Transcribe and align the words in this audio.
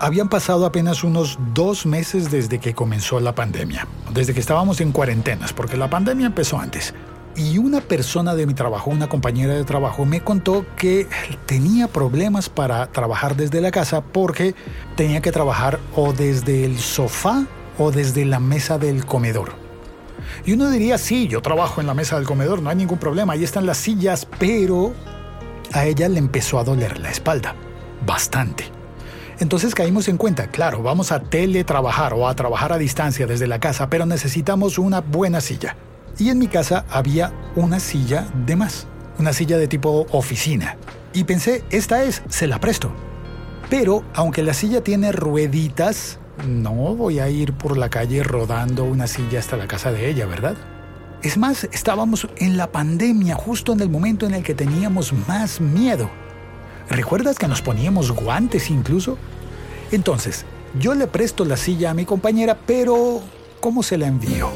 habían 0.00 0.30
pasado 0.30 0.64
apenas 0.64 1.04
unos 1.04 1.38
dos 1.54 1.84
meses 1.84 2.30
desde 2.30 2.58
que 2.58 2.74
comenzó 2.74 3.20
la 3.20 3.34
pandemia, 3.34 3.86
desde 4.12 4.32
que 4.32 4.40
estábamos 4.40 4.80
en 4.80 4.92
cuarentenas, 4.92 5.52
porque 5.52 5.76
la 5.76 5.90
pandemia 5.90 6.26
empezó 6.26 6.58
antes. 6.58 6.94
Y 7.36 7.58
una 7.58 7.80
persona 7.80 8.34
de 8.34 8.46
mi 8.46 8.54
trabajo, 8.54 8.90
una 8.90 9.08
compañera 9.08 9.54
de 9.54 9.64
trabajo, 9.64 10.04
me 10.04 10.22
contó 10.22 10.64
que 10.74 11.06
tenía 11.46 11.86
problemas 11.86 12.48
para 12.48 12.86
trabajar 12.88 13.36
desde 13.36 13.60
la 13.60 13.70
casa 13.70 14.00
porque 14.00 14.54
tenía 14.96 15.20
que 15.20 15.30
trabajar 15.30 15.78
o 15.94 16.12
desde 16.12 16.64
el 16.64 16.78
sofá 16.78 17.46
o 17.78 17.92
desde 17.92 18.24
la 18.24 18.40
mesa 18.40 18.78
del 18.78 19.04
comedor. 19.04 19.52
Y 20.44 20.52
uno 20.52 20.70
diría, 20.70 20.98
sí, 20.98 21.28
yo 21.28 21.42
trabajo 21.42 21.80
en 21.80 21.86
la 21.86 21.94
mesa 21.94 22.16
del 22.16 22.26
comedor, 22.26 22.62
no 22.62 22.70
hay 22.70 22.76
ningún 22.76 22.98
problema, 22.98 23.34
ahí 23.34 23.44
están 23.44 23.66
las 23.66 23.78
sillas, 23.78 24.26
pero 24.38 24.92
a 25.72 25.84
ella 25.84 26.08
le 26.08 26.18
empezó 26.18 26.58
a 26.58 26.64
doler 26.64 26.98
la 26.98 27.10
espalda, 27.10 27.54
bastante. 28.04 28.79
Entonces 29.40 29.74
caímos 29.74 30.06
en 30.08 30.18
cuenta, 30.18 30.48
claro, 30.48 30.82
vamos 30.82 31.12
a 31.12 31.20
teletrabajar 31.20 32.12
o 32.12 32.28
a 32.28 32.34
trabajar 32.34 32.74
a 32.74 32.78
distancia 32.78 33.26
desde 33.26 33.46
la 33.46 33.58
casa, 33.58 33.88
pero 33.88 34.04
necesitamos 34.04 34.78
una 34.78 35.00
buena 35.00 35.40
silla. 35.40 35.76
Y 36.18 36.28
en 36.28 36.38
mi 36.38 36.46
casa 36.46 36.84
había 36.90 37.32
una 37.56 37.80
silla 37.80 38.28
de 38.46 38.54
más, 38.54 38.86
una 39.18 39.32
silla 39.32 39.56
de 39.56 39.66
tipo 39.66 40.06
oficina. 40.10 40.76
Y 41.14 41.24
pensé, 41.24 41.64
esta 41.70 42.04
es, 42.04 42.22
se 42.28 42.46
la 42.46 42.60
presto. 42.60 42.92
Pero 43.70 44.04
aunque 44.12 44.42
la 44.42 44.52
silla 44.52 44.84
tiene 44.84 45.10
rueditas, 45.10 46.18
no 46.46 46.94
voy 46.94 47.18
a 47.18 47.30
ir 47.30 47.54
por 47.54 47.78
la 47.78 47.88
calle 47.88 48.22
rodando 48.22 48.84
una 48.84 49.06
silla 49.06 49.38
hasta 49.38 49.56
la 49.56 49.66
casa 49.66 49.90
de 49.90 50.10
ella, 50.10 50.26
¿verdad? 50.26 50.56
Es 51.22 51.38
más, 51.38 51.64
estábamos 51.72 52.28
en 52.36 52.58
la 52.58 52.70
pandemia, 52.70 53.36
justo 53.36 53.72
en 53.72 53.80
el 53.80 53.88
momento 53.88 54.26
en 54.26 54.34
el 54.34 54.42
que 54.42 54.54
teníamos 54.54 55.14
más 55.26 55.62
miedo. 55.62 56.10
¿Recuerdas 56.90 57.38
que 57.38 57.46
nos 57.46 57.62
poníamos 57.62 58.10
guantes 58.10 58.68
incluso? 58.68 59.16
Entonces, 59.92 60.44
yo 60.78 60.94
le 60.94 61.06
presto 61.06 61.44
la 61.44 61.56
silla 61.56 61.90
a 61.90 61.94
mi 61.94 62.04
compañera, 62.04 62.58
pero 62.66 63.20
¿cómo 63.60 63.84
se 63.84 63.96
la 63.96 64.08
envío? 64.08 64.50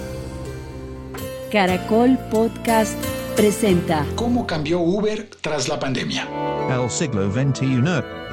Caracol 1.53 2.19
Podcast 2.33 2.98
presenta 3.36 4.05
¿Cómo 4.17 4.47
cambió 4.47 4.81
Uber 4.81 5.31
tras 5.41 5.69
la 5.69 5.78
pandemia? 5.78 6.28
El 6.69 6.91
siglo 6.91 7.31
XXI 7.31 7.83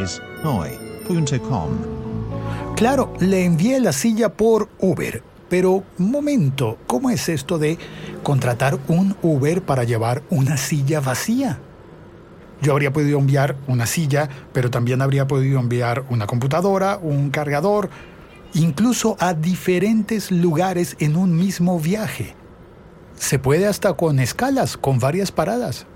es 0.02 0.20
hoy.com. 0.44 1.70
Claro, 2.76 3.14
le 3.20 3.46
envié 3.46 3.80
la 3.80 3.94
silla 3.94 4.30
por 4.30 4.70
Uber, 4.80 5.22
pero 5.48 5.84
un 6.00 6.12
momento, 6.12 6.80
¿cómo 6.88 7.12
es 7.12 7.30
esto 7.30 7.60
de 7.60 7.78
contratar 8.24 8.80
un 8.88 9.16
Uber 9.22 9.62
para 9.62 9.84
llevar 9.84 10.24
una 10.32 10.58
silla 10.58 11.00
vacía? 11.02 11.60
Yo 12.62 12.74
habría 12.74 12.94
podido 12.94 13.18
enviar 13.18 13.56
una 13.68 13.86
silla, 13.86 14.30
pero 14.54 14.70
también 14.70 15.02
habría 15.02 15.28
podido 15.28 15.60
enviar 15.60 16.06
una 16.10 16.28
computadora, 16.28 17.00
un 17.02 17.32
cargador, 17.32 17.90
incluso 18.54 19.18
a 19.20 19.34
diferentes 19.34 20.32
lugares 20.32 20.96
en 21.00 21.16
un 21.16 21.36
mismo 21.36 21.80
viaje. 21.80 22.36
Se 23.16 23.40
puede 23.40 23.68
hasta 23.68 23.94
con 23.94 24.20
escalas, 24.20 24.78
con 24.78 25.00
varias 25.00 25.32
paradas. 25.32 25.88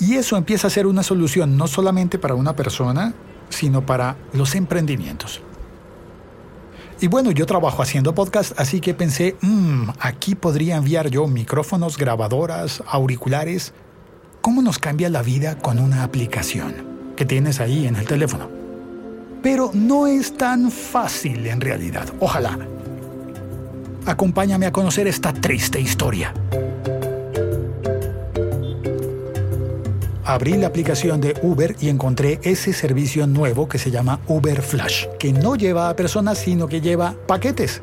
Y 0.00 0.14
eso 0.14 0.36
empieza 0.36 0.68
a 0.68 0.70
ser 0.70 0.86
una 0.86 1.02
solución 1.02 1.56
no 1.56 1.66
solamente 1.66 2.18
para 2.18 2.34
una 2.34 2.54
persona, 2.54 3.14
sino 3.48 3.84
para 3.84 4.16
los 4.32 4.54
emprendimientos. 4.54 5.42
Y 7.00 7.06
bueno, 7.08 7.30
yo 7.30 7.46
trabajo 7.46 7.82
haciendo 7.82 8.14
podcast, 8.14 8.58
así 8.58 8.80
que 8.80 8.92
pensé, 8.92 9.36
mmm, 9.40 9.90
aquí 10.00 10.34
podría 10.34 10.76
enviar 10.76 11.10
yo 11.10 11.26
micrófonos, 11.28 11.96
grabadoras, 11.96 12.82
auriculares, 12.86 13.72
cómo 14.40 14.62
nos 14.62 14.78
cambia 14.78 15.08
la 15.08 15.22
vida 15.22 15.58
con 15.58 15.78
una 15.78 16.02
aplicación 16.02 16.74
que 17.16 17.24
tienes 17.24 17.60
ahí 17.60 17.86
en 17.86 17.96
el 17.96 18.06
teléfono. 18.06 18.48
Pero 19.42 19.70
no 19.74 20.06
es 20.06 20.36
tan 20.36 20.70
fácil 20.70 21.46
en 21.46 21.60
realidad. 21.60 22.08
Ojalá. 22.20 22.58
Acompáñame 24.06 24.66
a 24.66 24.72
conocer 24.72 25.06
esta 25.06 25.32
triste 25.32 25.80
historia. 25.80 26.32
Abrí 30.24 30.58
la 30.58 30.66
aplicación 30.66 31.20
de 31.22 31.34
Uber 31.42 31.74
y 31.80 31.88
encontré 31.88 32.38
ese 32.42 32.74
servicio 32.74 33.26
nuevo 33.26 33.66
que 33.66 33.78
se 33.78 33.90
llama 33.90 34.20
Uber 34.28 34.60
Flash, 34.60 35.06
que 35.18 35.32
no 35.32 35.56
lleva 35.56 35.88
a 35.88 35.96
personas, 35.96 36.38
sino 36.38 36.68
que 36.68 36.82
lleva 36.82 37.14
paquetes. 37.26 37.80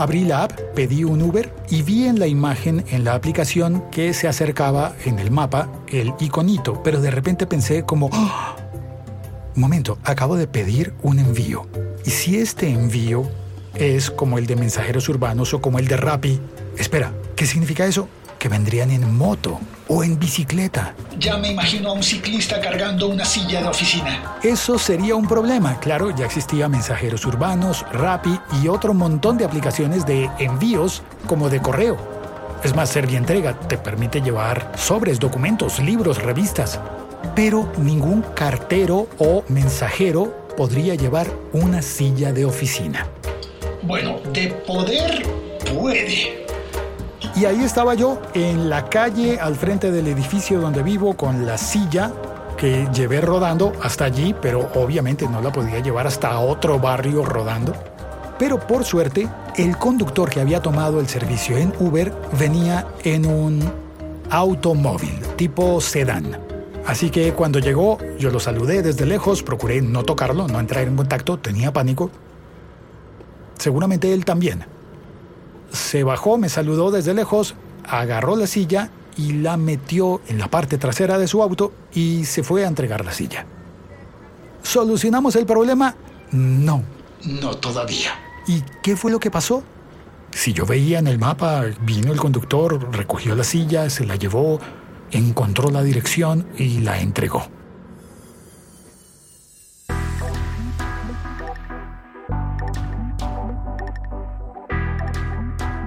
Abrí 0.00 0.24
la 0.24 0.44
app, 0.44 0.58
pedí 0.74 1.04
un 1.04 1.20
Uber 1.20 1.52
y 1.68 1.82
vi 1.82 2.06
en 2.06 2.18
la 2.18 2.26
imagen 2.26 2.86
en 2.88 3.04
la 3.04 3.12
aplicación 3.12 3.84
que 3.90 4.14
se 4.14 4.28
acercaba 4.28 4.94
en 5.04 5.18
el 5.18 5.30
mapa 5.30 5.68
el 5.88 6.14
iconito, 6.18 6.82
pero 6.82 7.02
de 7.02 7.10
repente 7.10 7.46
pensé 7.46 7.84
como, 7.84 8.08
¡Ah! 8.10 8.56
momento, 9.54 9.98
acabo 10.02 10.36
de 10.36 10.46
pedir 10.46 10.94
un 11.02 11.18
envío. 11.18 11.66
¿Y 12.02 12.12
si 12.12 12.38
este 12.38 12.70
envío 12.70 13.30
es 13.74 14.10
como 14.10 14.38
el 14.38 14.46
de 14.46 14.56
mensajeros 14.56 15.06
urbanos 15.10 15.52
o 15.52 15.60
como 15.60 15.78
el 15.78 15.86
de 15.86 15.98
Rappi? 15.98 16.40
Espera, 16.78 17.12
¿qué 17.36 17.44
significa 17.44 17.84
eso? 17.84 18.08
Que 18.40 18.48
vendrían 18.48 18.90
en 18.90 19.16
moto 19.18 19.60
o 19.86 20.02
en 20.02 20.18
bicicleta. 20.18 20.94
Ya 21.18 21.36
me 21.36 21.50
imagino 21.50 21.90
a 21.90 21.92
un 21.92 22.02
ciclista 22.02 22.58
cargando 22.58 23.06
una 23.06 23.26
silla 23.26 23.60
de 23.60 23.68
oficina. 23.68 24.38
Eso 24.42 24.78
sería 24.78 25.14
un 25.14 25.28
problema. 25.28 25.78
Claro, 25.78 26.10
ya 26.10 26.24
existía 26.24 26.66
mensajeros 26.66 27.26
urbanos, 27.26 27.84
Rappi 27.92 28.40
y 28.62 28.68
otro 28.68 28.94
montón 28.94 29.36
de 29.36 29.44
aplicaciones 29.44 30.06
de 30.06 30.30
envíos 30.38 31.02
como 31.26 31.50
de 31.50 31.60
correo. 31.60 31.98
Es 32.64 32.74
más, 32.74 32.88
Servientrega 32.88 33.60
te 33.60 33.76
permite 33.76 34.22
llevar 34.22 34.72
sobres, 34.74 35.20
documentos, 35.20 35.78
libros, 35.78 36.22
revistas. 36.22 36.80
Pero 37.36 37.70
ningún 37.76 38.22
cartero 38.22 39.06
o 39.18 39.44
mensajero 39.48 40.46
podría 40.56 40.94
llevar 40.94 41.26
una 41.52 41.82
silla 41.82 42.32
de 42.32 42.46
oficina. 42.46 43.06
Bueno, 43.82 44.18
de 44.32 44.48
poder 44.66 45.26
puede. 45.74 46.39
Y 47.40 47.46
ahí 47.46 47.64
estaba 47.64 47.94
yo 47.94 48.20
en 48.34 48.68
la 48.68 48.90
calle 48.90 49.40
al 49.40 49.56
frente 49.56 49.90
del 49.90 50.08
edificio 50.08 50.60
donde 50.60 50.82
vivo 50.82 51.16
con 51.16 51.46
la 51.46 51.56
silla 51.56 52.12
que 52.58 52.86
llevé 52.92 53.22
rodando 53.22 53.72
hasta 53.82 54.04
allí, 54.04 54.34
pero 54.42 54.68
obviamente 54.74 55.26
no 55.26 55.40
la 55.40 55.50
podía 55.50 55.78
llevar 55.80 56.06
hasta 56.06 56.38
otro 56.38 56.78
barrio 56.78 57.24
rodando. 57.24 57.72
Pero 58.38 58.60
por 58.60 58.84
suerte, 58.84 59.26
el 59.56 59.78
conductor 59.78 60.28
que 60.28 60.42
había 60.42 60.60
tomado 60.60 61.00
el 61.00 61.08
servicio 61.08 61.56
en 61.56 61.72
Uber 61.80 62.12
venía 62.38 62.86
en 63.04 63.24
un 63.24 63.72
automóvil 64.28 65.18
tipo 65.36 65.80
sedán. 65.80 66.36
Así 66.86 67.08
que 67.08 67.32
cuando 67.32 67.58
llegó, 67.58 67.96
yo 68.18 68.30
lo 68.30 68.38
saludé 68.38 68.82
desde 68.82 69.06
lejos, 69.06 69.42
procuré 69.42 69.80
no 69.80 70.02
tocarlo, 70.02 70.46
no 70.46 70.60
entrar 70.60 70.86
en 70.86 70.94
contacto, 70.94 71.38
tenía 71.38 71.72
pánico. 71.72 72.10
Seguramente 73.56 74.12
él 74.12 74.26
también 74.26 74.66
se 75.72 76.04
bajó, 76.04 76.38
me 76.38 76.48
saludó 76.48 76.90
desde 76.90 77.14
lejos, 77.14 77.54
agarró 77.84 78.36
la 78.36 78.46
silla 78.46 78.90
y 79.16 79.32
la 79.34 79.56
metió 79.56 80.20
en 80.28 80.38
la 80.38 80.48
parte 80.48 80.78
trasera 80.78 81.18
de 81.18 81.28
su 81.28 81.42
auto 81.42 81.72
y 81.92 82.24
se 82.24 82.42
fue 82.42 82.64
a 82.64 82.68
entregar 82.68 83.04
la 83.04 83.12
silla. 83.12 83.46
¿Solucionamos 84.62 85.36
el 85.36 85.46
problema? 85.46 85.94
No. 86.32 86.82
No 87.24 87.56
todavía. 87.56 88.10
¿Y 88.46 88.62
qué 88.82 88.96
fue 88.96 89.10
lo 89.10 89.20
que 89.20 89.30
pasó? 89.30 89.62
Si 90.32 90.52
yo 90.52 90.64
veía 90.64 90.98
en 90.98 91.06
el 91.06 91.18
mapa, 91.18 91.64
vino 91.82 92.12
el 92.12 92.18
conductor, 92.18 92.88
recogió 92.92 93.34
la 93.34 93.44
silla, 93.44 93.90
se 93.90 94.06
la 94.06 94.16
llevó, 94.16 94.60
encontró 95.10 95.70
la 95.70 95.82
dirección 95.82 96.46
y 96.56 96.80
la 96.80 97.00
entregó. 97.00 97.48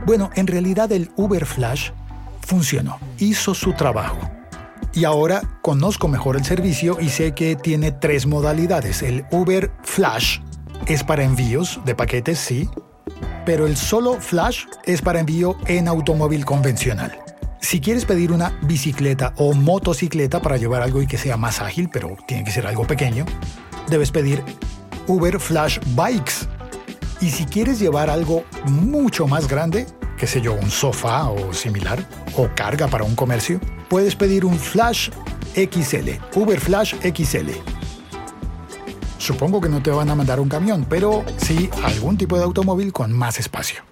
Bueno, 0.05 0.29
en 0.35 0.47
realidad 0.47 0.91
el 0.91 1.11
Uber 1.15 1.45
Flash 1.45 1.91
funcionó, 2.41 2.99
hizo 3.19 3.53
su 3.53 3.73
trabajo. 3.73 4.19
Y 4.93 5.05
ahora 5.05 5.41
conozco 5.61 6.07
mejor 6.07 6.35
el 6.35 6.43
servicio 6.43 6.97
y 6.99 7.09
sé 7.09 7.33
que 7.33 7.55
tiene 7.55 7.91
tres 7.91 8.27
modalidades. 8.27 9.01
El 9.01 9.25
Uber 9.31 9.71
Flash 9.83 10.39
es 10.87 11.03
para 11.03 11.23
envíos 11.23 11.79
de 11.85 11.95
paquetes, 11.95 12.37
sí, 12.37 12.69
pero 13.45 13.65
el 13.65 13.77
solo 13.77 14.15
Flash 14.19 14.65
es 14.83 15.01
para 15.01 15.21
envío 15.21 15.55
en 15.67 15.87
automóvil 15.87 16.43
convencional. 16.43 17.17
Si 17.61 17.79
quieres 17.79 18.03
pedir 18.03 18.33
una 18.33 18.59
bicicleta 18.63 19.33
o 19.37 19.53
motocicleta 19.53 20.41
para 20.41 20.57
llevar 20.57 20.81
algo 20.81 21.01
y 21.01 21.07
que 21.07 21.17
sea 21.17 21.37
más 21.37 21.61
ágil, 21.61 21.89
pero 21.91 22.17
tiene 22.27 22.43
que 22.43 22.51
ser 22.51 22.67
algo 22.67 22.85
pequeño, 22.85 23.25
debes 23.89 24.11
pedir 24.11 24.43
Uber 25.07 25.39
Flash 25.39 25.79
Bikes 25.95 26.47
y 27.23 27.31
si 27.31 27.45
quieres 27.45 27.79
llevar 27.79 28.09
algo 28.09 28.43
mucho 28.65 29.27
más 29.27 29.47
grande, 29.47 29.87
qué 30.17 30.27
sé 30.27 30.41
yo, 30.41 30.53
un 30.55 30.69
sofá 30.69 31.29
o 31.29 31.53
similar, 31.53 32.05
o 32.35 32.49
carga 32.53 32.89
para 32.89 33.05
un 33.05 33.15
comercio, 33.15 33.61
puedes 33.87 34.13
pedir 34.13 34.43
un 34.43 34.59
Flash 34.59 35.09
XL, 35.55 36.09
Uber 36.35 36.59
Flash 36.59 36.95
XL. 36.95 37.51
Supongo 39.19 39.61
que 39.61 39.69
no 39.69 39.81
te 39.81 39.89
van 39.89 40.09
a 40.09 40.15
mandar 40.15 40.41
un 40.41 40.49
camión, 40.49 40.85
pero 40.89 41.23
sí 41.37 41.69
algún 41.81 42.17
tipo 42.17 42.37
de 42.37 42.43
automóvil 42.43 42.91
con 42.91 43.13
más 43.13 43.39
espacio. 43.39 43.83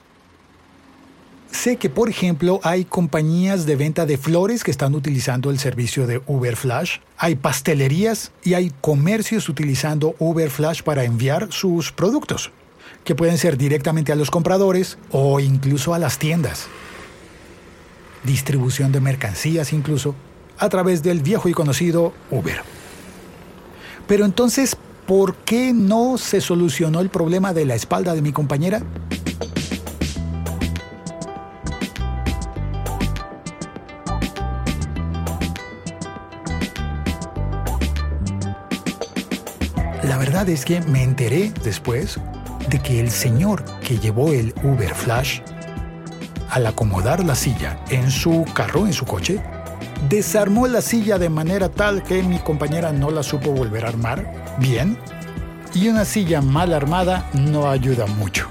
Sé 1.51 1.77
que, 1.77 1.89
por 1.89 2.09
ejemplo, 2.09 2.59
hay 2.63 2.83
compañías 2.83 3.65
de 3.65 3.77
venta 3.77 4.05
de 4.05 4.17
flores 4.17 4.65
que 4.65 4.71
están 4.71 4.93
utilizando 4.93 5.51
el 5.51 5.59
servicio 5.59 6.05
de 6.05 6.21
Uber 6.27 6.57
Flash, 6.57 6.97
hay 7.17 7.35
pastelerías 7.35 8.33
y 8.43 8.55
hay 8.55 8.73
comercios 8.81 9.47
utilizando 9.47 10.15
Uber 10.19 10.49
Flash 10.49 10.81
para 10.81 11.05
enviar 11.05 11.47
sus 11.51 11.93
productos, 11.93 12.51
que 13.03 13.15
pueden 13.15 13.37
ser 13.37 13.57
directamente 13.57 14.11
a 14.11 14.15
los 14.15 14.31
compradores 14.31 14.97
o 15.11 15.39
incluso 15.39 15.93
a 15.93 15.99
las 15.99 16.17
tiendas. 16.17 16.67
Distribución 18.23 18.91
de 18.91 19.01
mercancías 19.01 19.73
incluso 19.73 20.15
a 20.57 20.69
través 20.69 21.01
del 21.01 21.21
viejo 21.21 21.49
y 21.49 21.53
conocido 21.53 22.13
Uber. 22.29 22.61
Pero 24.07 24.25
entonces, 24.25 24.77
¿por 25.07 25.35
qué 25.35 25.73
no 25.73 26.17
se 26.17 26.41
solucionó 26.41 26.99
el 26.99 27.09
problema 27.09 27.53
de 27.53 27.65
la 27.65 27.75
espalda 27.75 28.13
de 28.13 28.21
mi 28.21 28.31
compañera? 28.31 28.83
La 40.03 40.17
verdad 40.17 40.47
es 40.49 40.65
que 40.65 40.81
me 40.81 41.03
enteré 41.03 41.51
después 41.63 42.19
de 42.69 42.79
que 42.79 42.99
el 42.99 43.11
señor 43.11 43.63
que 43.81 43.97
llevó 43.97 44.31
el 44.31 44.53
Uber 44.63 44.93
Flash, 44.93 45.41
al 46.49 46.67
acomodar 46.67 47.23
la 47.23 47.35
silla 47.35 47.79
en 47.89 48.11
su 48.11 48.45
carro, 48.53 48.85
en 48.85 48.93
su 48.93 49.05
coche, 49.05 49.41
desarmó 50.09 50.67
la 50.67 50.81
silla 50.81 51.17
de 51.17 51.29
manera 51.29 51.69
tal 51.69 52.03
que 52.03 52.23
mi 52.23 52.39
compañera 52.39 52.91
no 52.91 53.11
la 53.11 53.23
supo 53.23 53.51
volver 53.51 53.85
a 53.85 53.89
armar 53.89 54.57
bien. 54.59 54.97
Y 55.73 55.87
una 55.87 56.03
silla 56.03 56.41
mal 56.41 56.73
armada 56.73 57.29
no 57.33 57.69
ayuda 57.69 58.05
mucho. 58.05 58.47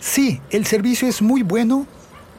Sí, 0.00 0.40
el 0.50 0.66
servicio 0.66 1.08
es 1.08 1.22
muy 1.22 1.42
bueno, 1.42 1.86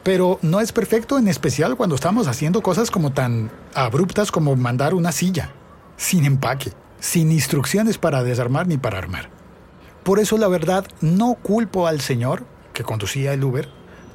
pero 0.02 0.38
no 0.42 0.60
es 0.60 0.70
perfecto 0.70 1.18
en 1.18 1.26
especial 1.28 1.76
cuando 1.76 1.96
estamos 1.96 2.28
haciendo 2.28 2.62
cosas 2.62 2.90
como 2.90 3.12
tan 3.12 3.50
abruptas 3.74 4.30
como 4.30 4.54
mandar 4.54 4.94
una 4.94 5.10
silla, 5.10 5.50
sin 5.96 6.24
empaque, 6.24 6.72
sin 7.00 7.32
instrucciones 7.32 7.98
para 7.98 8.22
desarmar 8.22 8.66
ni 8.66 8.76
para 8.78 8.98
armar. 8.98 9.30
Por 10.02 10.20
eso 10.20 10.38
la 10.38 10.48
verdad 10.48 10.86
no 11.00 11.34
culpo 11.34 11.86
al 11.86 12.00
señor 12.00 12.44
que 12.72 12.84
conducía 12.84 13.32
el 13.32 13.42
Uber, 13.42 13.68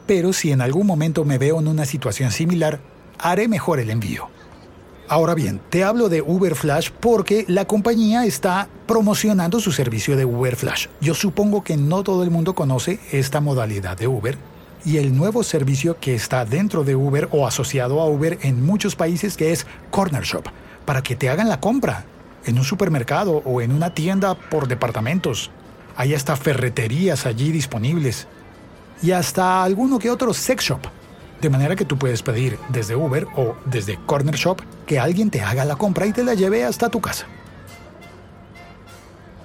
pero 0.08 0.34
si 0.34 0.52
en 0.52 0.62
algún 0.62 0.88
momento 0.88 1.26
me 1.26 1.38
veo 1.38 1.60
en 1.60 1.68
una 1.68 1.86
situación 1.86 2.32
similar, 2.32 2.80
haré 3.20 3.48
mejor 3.48 3.80
el 3.80 3.90
envío. 3.90 4.30
Ahora 5.08 5.36
bien, 5.36 5.60
te 5.70 5.84
hablo 5.84 6.08
de 6.08 6.22
Uber 6.22 6.56
Flash 6.56 6.90
porque 6.98 7.44
la 7.50 7.66
compañía 7.66 8.26
está 8.26 8.70
promocionando 8.88 9.60
su 9.60 9.74
servicio 9.74 10.16
de 10.16 10.24
Uber 10.24 10.56
Flash. 10.56 10.88
Yo 11.02 11.14
supongo 11.14 11.66
que 11.66 11.76
no 11.76 12.04
todo 12.04 12.24
el 12.24 12.32
mundo 12.32 12.56
conoce 12.56 13.02
esta 13.12 13.42
modalidad 13.42 13.98
de 13.98 14.08
Uber 14.08 14.38
y 14.86 14.98
el 14.98 15.14
nuevo 15.16 15.44
servicio 15.44 15.98
que 16.00 16.16
está 16.16 16.46
dentro 16.46 16.86
de 16.86 16.96
Uber 16.96 17.28
o 17.32 17.46
asociado 17.46 18.00
a 18.00 18.06
Uber 18.06 18.40
en 18.42 18.66
muchos 18.66 18.96
países 18.96 19.36
que 19.36 19.52
es 19.52 19.68
Corner 19.90 20.24
Shop, 20.24 20.46
para 20.86 21.02
que 21.02 21.18
te 21.18 21.30
hagan 21.30 21.50
la 21.50 21.60
compra 21.60 22.06
en 22.46 22.58
un 22.58 22.64
supermercado 22.64 23.42
o 23.46 23.62
en 23.62 23.72
una 23.72 23.94
tienda 23.94 24.36
por 24.36 24.68
departamentos. 24.68 25.52
Hay 25.96 26.14
hasta 26.14 26.36
ferreterías 26.36 27.26
allí 27.26 27.52
disponibles 27.52 28.28
y 29.02 29.12
hasta 29.12 29.64
alguno 29.64 30.00
que 30.00 30.12
otro 30.12 30.34
sex 30.34 30.66
shop. 30.66 30.82
De 31.42 31.50
manera 31.50 31.76
que 31.76 31.86
tú 31.86 31.98
puedes 31.98 32.22
pedir 32.22 32.60
desde 32.70 32.96
Uber 32.96 33.28
o 33.36 33.56
desde 33.66 33.98
Corner 34.06 34.36
Shop 34.36 34.62
que 34.86 35.00
alguien 35.00 35.32
te 35.32 35.42
haga 35.42 35.66
la 35.66 35.76
compra 35.76 36.06
y 36.06 36.14
te 36.14 36.24
la 36.24 36.36
lleve 36.36 36.64
hasta 36.64 36.90
tu 36.90 37.02
casa. 37.02 37.26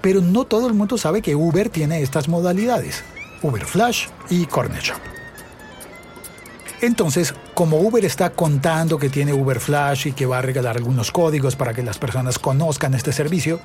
Pero 0.03 0.21
no 0.21 0.45
todo 0.45 0.69
el 0.69 0.75
mundo 0.75 0.99
sabe 0.99 1.23
que 1.23 1.35
Uber 1.35 1.71
tiene 1.71 2.03
estas 2.03 2.29
modalidades, 2.29 3.03
Uber 3.43 3.65
Flash 3.65 4.09
y 4.29 4.45
Corner 4.45 4.83
Shop. 4.83 5.16
Entonces, 6.83 7.35
como 7.55 7.81
Uber 7.81 8.05
está 8.05 8.31
contando 8.31 8.99
que 8.99 9.09
tiene 9.09 9.33
Uber 9.33 9.61
Flash 9.61 10.09
y 10.09 10.13
que 10.13 10.27
va 10.27 10.39
a 10.39 10.43
regalar 10.43 10.77
algunos 10.77 11.11
códigos 11.11 11.57
para 11.57 11.73
que 11.73 11.83
las 11.83 11.97
personas 11.97 12.39
conozcan 12.39 12.93
este 12.93 13.13
servicio, 13.13 13.61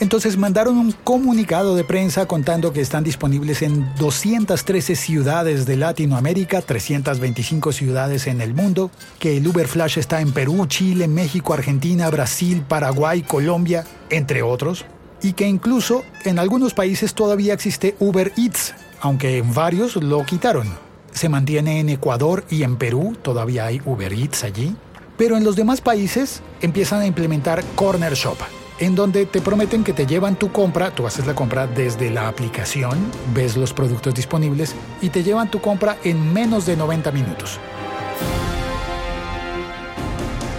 entonces 0.00 0.38
mandaron 0.38 0.78
un 0.78 0.92
comunicado 0.92 1.76
de 1.76 1.84
prensa 1.84 2.24
contando 2.26 2.72
que 2.72 2.80
están 2.80 3.04
disponibles 3.04 3.60
en 3.60 3.94
213 3.96 4.96
ciudades 4.96 5.66
de 5.66 5.76
Latinoamérica, 5.76 6.62
325 6.62 7.72
ciudades 7.72 8.26
en 8.26 8.40
el 8.40 8.54
mundo, 8.54 8.90
que 9.18 9.36
el 9.36 9.46
Uber 9.46 9.68
Flash 9.68 9.98
está 9.98 10.22
en 10.22 10.32
Perú, 10.32 10.64
Chile, 10.66 11.06
México, 11.06 11.52
Argentina, 11.52 12.08
Brasil, 12.08 12.64
Paraguay, 12.66 13.22
Colombia, 13.22 13.84
entre 14.08 14.42
otros, 14.42 14.86
y 15.20 15.34
que 15.34 15.46
incluso 15.46 16.02
en 16.24 16.38
algunos 16.38 16.72
países 16.72 17.12
todavía 17.12 17.52
existe 17.52 17.94
Uber 17.98 18.32
Eats, 18.38 18.74
aunque 19.02 19.36
en 19.36 19.52
varios 19.52 19.96
lo 19.96 20.24
quitaron 20.24 20.83
se 21.14 21.28
mantiene 21.28 21.78
en 21.78 21.88
Ecuador 21.88 22.44
y 22.50 22.64
en 22.64 22.76
Perú, 22.76 23.16
todavía 23.22 23.66
hay 23.66 23.80
Uber 23.84 24.12
Eats 24.12 24.42
allí. 24.42 24.76
Pero 25.16 25.36
en 25.36 25.44
los 25.44 25.54
demás 25.54 25.80
países 25.80 26.42
empiezan 26.60 27.00
a 27.00 27.06
implementar 27.06 27.62
Corner 27.76 28.14
Shop, 28.14 28.36
en 28.80 28.96
donde 28.96 29.24
te 29.24 29.40
prometen 29.40 29.84
que 29.84 29.92
te 29.92 30.06
llevan 30.06 30.36
tu 30.36 30.50
compra, 30.50 30.90
tú 30.90 31.06
haces 31.06 31.24
la 31.24 31.34
compra 31.36 31.68
desde 31.68 32.10
la 32.10 32.26
aplicación, 32.26 32.98
ves 33.32 33.56
los 33.56 33.72
productos 33.72 34.12
disponibles 34.12 34.74
y 35.00 35.10
te 35.10 35.22
llevan 35.22 35.52
tu 35.52 35.60
compra 35.60 35.96
en 36.02 36.32
menos 36.32 36.66
de 36.66 36.76
90 36.76 37.12
minutos. 37.12 37.60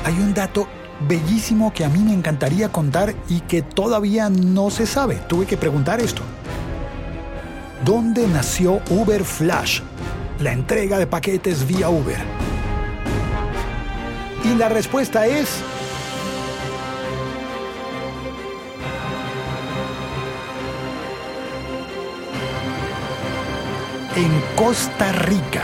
Hay 0.05 0.13
un 0.13 0.33
dato 0.33 0.69
bellísimo 1.05 1.73
que 1.73 1.83
a 1.83 1.89
mí 1.89 1.99
me 1.99 2.13
encantaría 2.13 2.71
contar 2.71 3.13
y 3.27 3.41
que 3.41 3.61
todavía 3.61 4.29
no 4.29 4.69
se 4.69 4.85
sabe. 4.85 5.15
Tuve 5.27 5.45
que 5.45 5.57
preguntar 5.57 5.99
esto. 5.99 6.21
¿Dónde 7.83 8.25
nació 8.27 8.79
Uber 8.89 9.25
Flash? 9.25 9.81
La 10.39 10.51
entrega 10.51 10.97
de 10.99 11.07
paquetes 11.07 11.65
vía 11.67 11.89
Uber? 11.89 12.17
Y 14.43 14.55
la 14.55 14.69
respuesta 14.69 15.25
es... 15.25 15.49
En 24.15 24.31
Costa 24.55 25.11
Rica. 25.11 25.63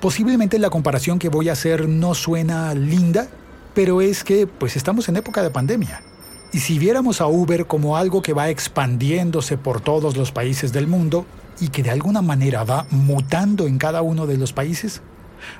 Posiblemente 0.00 0.58
la 0.58 0.68
comparación 0.68 1.18
que 1.18 1.28
voy 1.28 1.48
a 1.48 1.52
hacer 1.52 1.88
no 1.88 2.14
suena 2.14 2.74
linda, 2.74 3.28
pero 3.72 4.02
es 4.02 4.24
que 4.24 4.46
pues 4.46 4.76
estamos 4.76 5.08
en 5.08 5.16
época 5.16 5.42
de 5.42 5.50
pandemia. 5.50 6.02
Y 6.52 6.58
si 6.58 6.78
viéramos 6.78 7.22
a 7.22 7.26
Uber 7.26 7.66
como 7.66 7.96
algo 7.96 8.20
que 8.20 8.34
va 8.34 8.50
expandiéndose 8.50 9.56
por 9.56 9.80
todos 9.80 10.18
los 10.18 10.32
países 10.32 10.70
del 10.72 10.86
mundo 10.86 11.24
y 11.60 11.68
que 11.68 11.82
de 11.82 11.90
alguna 11.90 12.20
manera 12.20 12.62
va 12.62 12.86
mutando 12.90 13.66
en 13.66 13.78
cada 13.78 14.02
uno 14.02 14.26
de 14.26 14.36
los 14.36 14.52
países, 14.52 15.00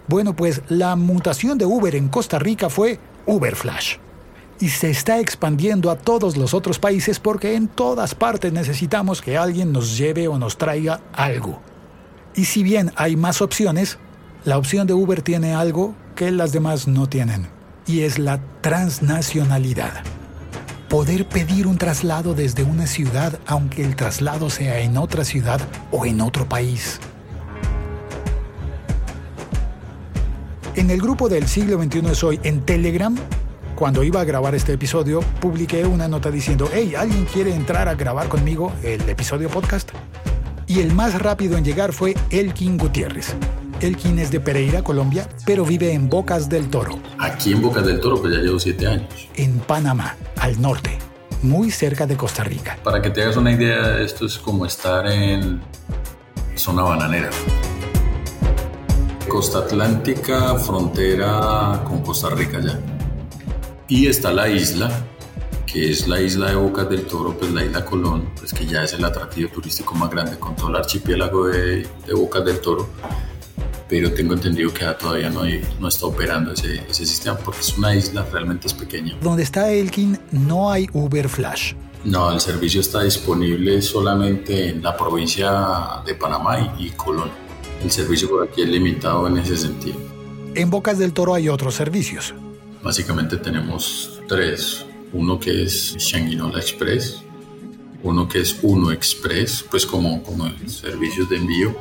bueno, 0.07 0.37
pues 0.37 0.61
la 0.69 0.95
mutación 0.95 1.57
de 1.57 1.65
Uber 1.65 1.97
en 1.97 2.09
Costa 2.09 2.39
Rica 2.39 2.69
fue 2.69 2.99
Uber 3.25 3.57
Flash. 3.57 3.97
Y 4.61 4.69
se 4.69 4.91
está 4.91 5.19
expandiendo 5.19 5.91
a 5.91 5.97
todos 5.97 6.37
los 6.37 6.53
otros 6.53 6.79
países 6.79 7.19
porque 7.19 7.55
en 7.55 7.69
todas 7.69 8.15
partes 8.15 8.53
necesitamos 8.53 9.23
que 9.23 9.39
alguien 9.39 9.73
nos 9.73 9.97
lleve 9.97 10.29
o 10.29 10.39
nos 10.39 10.59
traiga 10.59 11.01
algo. 11.15 11.59
Y 12.37 12.45
si 12.45 12.63
bien 12.63 12.93
hay 12.97 13.17
más 13.17 13.41
opciones, 13.41 13.99
la 14.45 14.59
opción 14.59 14.87
de 14.87 14.93
Uber 14.93 15.23
tiene 15.23 15.55
algo 15.55 15.95
que 16.15 16.31
las 16.31 16.53
demás 16.53 16.87
no 16.87 17.09
tienen, 17.09 17.49
y 17.87 18.01
es 18.01 18.19
la 18.19 18.41
transnacionalidad 18.61 20.03
poder 20.93 21.27
pedir 21.27 21.67
un 21.67 21.79
traslado 21.79 22.35
desde 22.35 22.65
una 22.65 22.87
ciudad 22.87 23.41
aunque 23.47 23.83
el 23.83 23.97
traslado 23.97 24.51
sea 24.51 24.81
en 24.81 24.99
otra 24.99 25.25
ciudad 25.25 25.59
o 25.91 26.05
en 26.05 26.21
otro 26.21 26.47
país. 26.47 27.01
En 30.75 30.91
el 30.91 31.01
grupo 31.01 31.31
del 31.31 31.49
siglo 31.49 31.83
XXI 31.83 32.07
es 32.11 32.23
hoy 32.23 32.41
en 32.43 32.61
Telegram, 32.61 33.17
cuando 33.75 34.05
iba 34.05 34.21
a 34.21 34.25
grabar 34.25 34.55
este 34.55 34.75
episodio, 34.75 35.21
publiqué 35.41 35.87
una 35.87 36.09
nota 36.09 36.31
diciendo, 36.31 36.69
hey, 36.71 36.93
¿alguien 36.95 37.25
quiere 37.25 37.55
entrar 37.55 37.89
a 37.89 37.95
grabar 37.95 38.29
conmigo 38.29 38.71
el 38.83 39.01
episodio 39.09 39.49
podcast? 39.49 39.93
Y 40.67 40.81
el 40.81 40.93
más 40.93 41.19
rápido 41.23 41.57
en 41.57 41.65
llegar 41.65 41.95
fue 41.95 42.15
Elkin 42.29 42.77
Gutiérrez. 42.77 43.35
Elkin 43.81 44.19
es 44.19 44.31
de 44.31 44.41
Pereira, 44.41 44.85
Colombia, 44.85 45.27
pero 45.47 45.65
vive 45.65 45.95
en 45.95 46.11
Bocas 46.11 46.51
del 46.51 46.69
Toro. 46.69 47.01
Aquí 47.19 47.53
en 47.53 47.63
Bocas 47.63 47.87
del 47.87 47.99
Toro, 47.99 48.21
pues 48.21 48.35
ya 48.35 48.41
llevo 48.41 48.61
siete 48.61 48.87
años. 48.87 49.09
En 49.35 49.59
Panamá, 49.59 50.17
al 50.43 50.61
norte, 50.61 50.99
muy 51.43 51.71
cerca 51.71 52.05
de 52.05 52.17
Costa 52.17 52.43
Rica. 52.43 52.77
Para 52.83 53.01
que 53.01 53.11
te 53.11 53.23
hagas 53.23 53.37
una 53.37 53.53
idea, 53.53 54.01
esto 54.01 54.27
es 54.27 54.39
como 54.39 54.67
estar 54.67 55.07
en 55.07 55.63
zona 56.57 56.83
bananera. 56.83 57.31
Costa 59.29 59.59
Atlántica, 59.59 60.57
frontera 60.57 61.85
con 61.85 62.03
Costa 62.03 62.31
Rica 62.31 62.59
ya. 62.61 62.77
Y 63.87 64.09
está 64.09 64.33
la 64.33 64.49
isla, 64.49 64.91
que 65.65 65.93
es 65.93 66.09
la 66.09 66.21
isla 66.21 66.51
de 66.51 66.57
Bocas 66.57 66.91
del 66.91 67.07
Toro, 67.07 67.39
pues 67.39 67.53
la 67.53 67.65
isla 67.65 67.85
Colón, 67.85 68.29
pues 68.37 68.53
que 68.53 68.67
ya 68.67 68.83
es 68.83 68.95
el 68.95 69.05
atractivo 69.05 69.49
turístico 69.49 69.95
más 69.95 70.11
grande 70.11 70.41
con 70.41 70.57
todo 70.57 70.71
el 70.71 70.77
archipiélago 70.77 71.47
de, 71.47 71.87
de 72.05 72.15
Bocas 72.15 72.45
del 72.45 72.61
Toro 72.61 72.89
pero 73.93 74.11
tengo 74.11 74.33
entendido 74.33 74.73
que 74.73 74.87
todavía 74.99 75.29
no, 75.29 75.43
no 75.79 75.89
está 75.89 76.07
operando 76.07 76.53
ese, 76.53 76.77
ese, 76.89 77.05
sistema 77.05 77.37
porque 77.37 77.61
es 77.61 77.77
una 77.77 77.95
isla, 77.95 78.27
realmente 78.33 78.67
es 78.67 78.73
pequeña. 78.73 79.19
Donde 79.21 79.43
está 79.43 79.71
Elkin 79.71 80.19
no 80.31 80.73
hay 80.73 80.89
Uber 80.95 81.29
Flash, 81.29 81.75
No, 82.03 82.33
el 82.33 82.41
servicio 82.41 82.81
está 82.81 83.03
disponible 83.03 83.83
solamente 83.83 84.71
en 84.71 84.83
la 84.83 84.97
provincia 84.97 86.01
de 86.07 86.15
Panamá 86.15 86.75
y 86.79 86.89
Colón. 86.93 87.31
El 87.85 87.91
servicio 87.91 88.31
por 88.31 88.49
aquí 88.49 88.63
es 88.63 88.69
limitado 88.71 89.29
en 89.29 89.37
ese 89.37 89.59
sentido. 89.59 89.99
En 90.55 90.71
Bocas 90.71 90.99
del 90.99 91.13
Toro 91.13 91.35
hay 91.35 91.51
otros 91.51 91.75
servicios. 91.75 92.33
Básicamente 92.83 93.37
tenemos 93.37 94.23
tres. 94.27 94.87
Uno 95.13 95.39
que 95.39 95.65
es 95.65 95.97
Shanguinola 95.99 96.59
Express, 96.61 97.23
uno 98.03 98.27
que 98.27 98.41
es 98.41 98.57
Uno 98.63 98.91
Express, 98.91 99.63
pues 99.71 99.85
como, 99.85 100.23
como 100.23 100.51
servicios 100.67 101.29
de 101.29 101.37
envío, 101.37 101.77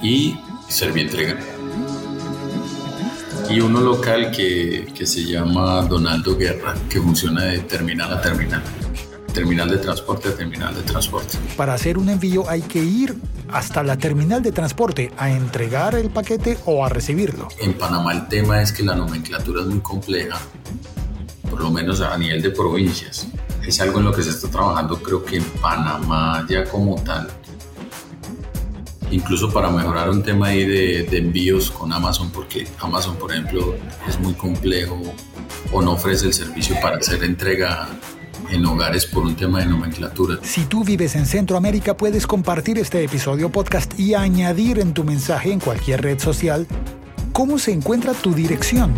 y 0.00 0.36
Servientrega. 0.68 1.38
Y 3.48 3.60
uno 3.60 3.80
local 3.80 4.30
que, 4.32 4.88
que 4.94 5.06
se 5.06 5.24
llama 5.24 5.82
Donaldo 5.82 6.36
Guerra, 6.36 6.74
que 6.88 7.00
funciona 7.00 7.44
de 7.44 7.60
terminal 7.60 8.12
a 8.12 8.20
terminal 8.20 8.62
terminal 9.36 9.68
de 9.68 9.76
transporte 9.76 10.30
a 10.30 10.34
terminal 10.34 10.74
de 10.74 10.80
transporte. 10.80 11.36
Para 11.58 11.74
hacer 11.74 11.98
un 11.98 12.08
envío 12.08 12.48
hay 12.48 12.62
que 12.62 12.82
ir 12.82 13.14
hasta 13.52 13.82
la 13.82 13.98
terminal 13.98 14.42
de 14.42 14.50
transporte 14.50 15.12
a 15.18 15.30
entregar 15.30 15.94
el 15.94 16.08
paquete 16.08 16.56
o 16.64 16.82
a 16.82 16.88
recibirlo. 16.88 17.48
En 17.60 17.74
Panamá 17.74 18.14
el 18.14 18.28
tema 18.28 18.62
es 18.62 18.72
que 18.72 18.82
la 18.82 18.94
nomenclatura 18.94 19.60
es 19.60 19.66
muy 19.66 19.80
compleja, 19.80 20.38
por 21.50 21.60
lo 21.60 21.70
menos 21.70 22.00
a 22.00 22.16
nivel 22.16 22.40
de 22.40 22.48
provincias. 22.48 23.28
Es 23.62 23.78
algo 23.82 23.98
en 23.98 24.06
lo 24.06 24.12
que 24.12 24.22
se 24.22 24.30
está 24.30 24.48
trabajando 24.48 25.02
creo 25.02 25.22
que 25.22 25.36
en 25.36 25.44
Panamá 25.44 26.46
ya 26.48 26.64
como 26.64 26.94
tal. 27.02 27.28
Incluso 29.10 29.52
para 29.52 29.70
mejorar 29.70 30.10
un 30.10 30.22
tema 30.22 30.48
ahí 30.48 30.64
de, 30.64 31.04
de 31.04 31.18
envíos 31.18 31.70
con 31.70 31.92
Amazon, 31.92 32.30
porque 32.30 32.66
Amazon, 32.80 33.16
por 33.16 33.32
ejemplo, 33.32 33.74
es 34.08 34.18
muy 34.18 34.34
complejo 34.34 35.00
o 35.72 35.82
no 35.82 35.92
ofrece 35.92 36.26
el 36.26 36.34
servicio 36.34 36.76
para 36.80 36.96
hacer 36.96 37.22
entrega 37.22 37.88
en 38.50 38.64
hogares 38.64 39.06
por 39.06 39.24
un 39.24 39.34
tema 39.36 39.60
de 39.60 39.66
nomenclatura. 39.66 40.38
Si 40.42 40.64
tú 40.64 40.84
vives 40.84 41.16
en 41.16 41.26
Centroamérica, 41.26 41.96
puedes 41.96 42.26
compartir 42.26 42.78
este 42.78 43.02
episodio 43.02 43.50
podcast 43.50 43.98
y 43.98 44.14
añadir 44.14 44.78
en 44.78 44.92
tu 44.92 45.04
mensaje 45.04 45.52
en 45.52 45.60
cualquier 45.60 46.02
red 46.02 46.18
social 46.18 46.66
cómo 47.32 47.58
se 47.58 47.72
encuentra 47.72 48.12
tu 48.14 48.32
dirección. 48.34 48.94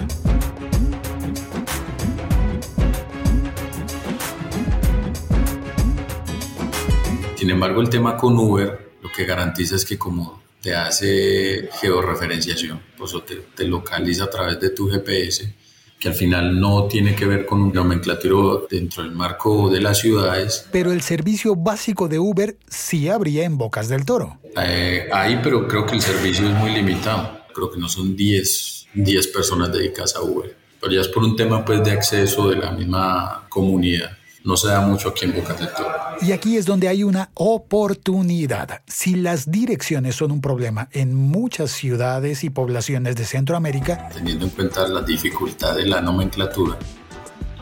Sin 7.36 7.50
embargo, 7.50 7.80
el 7.80 7.88
tema 7.88 8.16
con 8.16 8.36
Uber 8.36 8.87
lo 9.02 9.10
que 9.12 9.24
garantiza 9.24 9.76
es 9.76 9.84
que 9.84 9.98
como 9.98 10.42
te 10.60 10.74
hace 10.74 11.68
georreferenciación, 11.80 12.80
pues 12.96 13.12
te, 13.26 13.36
te 13.54 13.64
localiza 13.64 14.24
a 14.24 14.30
través 14.30 14.60
de 14.60 14.70
tu 14.70 14.88
GPS, 14.88 15.54
que 15.98 16.08
al 16.08 16.14
final 16.14 16.60
no 16.60 16.84
tiene 16.84 17.14
que 17.14 17.26
ver 17.26 17.46
con 17.46 17.60
un 17.60 17.72
nomenclatura 17.72 18.66
dentro 18.70 19.02
del 19.02 19.12
marco 19.12 19.68
de 19.68 19.80
las 19.80 19.98
ciudades. 19.98 20.66
Pero 20.70 20.92
el 20.92 21.00
servicio 21.02 21.56
básico 21.56 22.08
de 22.08 22.18
Uber 22.18 22.56
sí 22.68 23.08
habría 23.08 23.44
en 23.44 23.58
Bocas 23.58 23.88
del 23.88 24.04
Toro. 24.04 24.38
Eh, 24.56 25.08
hay, 25.12 25.40
pero 25.42 25.66
creo 25.66 25.86
que 25.86 25.94
el 25.94 26.02
servicio 26.02 26.46
es 26.46 26.54
muy 26.54 26.72
limitado. 26.72 27.38
Creo 27.52 27.70
que 27.70 27.78
no 27.78 27.88
son 27.88 28.16
10, 28.16 28.86
10 28.94 29.26
personas 29.28 29.72
dedicadas 29.72 30.14
a 30.14 30.22
Uber. 30.22 30.56
Pero 30.80 30.92
ya 30.92 31.00
es 31.00 31.08
por 31.08 31.24
un 31.24 31.34
tema 31.34 31.64
pues, 31.64 31.82
de 31.82 31.90
acceso 31.90 32.48
de 32.48 32.56
la 32.56 32.70
misma 32.70 33.46
comunidad 33.48 34.17
no 34.44 34.56
se 34.56 34.68
da 34.68 34.80
mucho 34.80 35.10
aquí 35.10 35.24
en 35.24 35.34
Bocas 35.34 35.58
del 35.58 35.72
Toro. 35.72 35.90
Y 36.20 36.32
aquí 36.32 36.56
es 36.56 36.66
donde 36.66 36.88
hay 36.88 37.04
una 37.04 37.30
oportunidad. 37.34 38.82
Si 38.86 39.14
las 39.14 39.50
direcciones 39.50 40.16
son 40.16 40.32
un 40.32 40.40
problema 40.40 40.88
en 40.92 41.14
muchas 41.14 41.70
ciudades 41.70 42.44
y 42.44 42.50
poblaciones 42.50 43.16
de 43.16 43.24
Centroamérica, 43.24 44.08
teniendo 44.12 44.46
en 44.46 44.50
cuenta 44.50 44.86
la 44.88 45.02
dificultad 45.02 45.76
de 45.76 45.86
la 45.86 46.00
nomenclatura, 46.00 46.78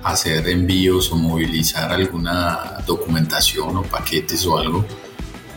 hacer 0.04 0.48
envíos 0.48 1.10
o 1.10 1.16
movilizar 1.16 1.90
alguna 1.90 2.78
documentación 2.86 3.76
o 3.76 3.82
paquetes 3.82 4.46
o 4.46 4.56
algo, 4.56 4.84